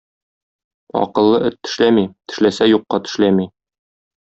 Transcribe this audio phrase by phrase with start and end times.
[1.01, 3.49] Акыллы эт тешләми, тешләсә, юкка тешләми.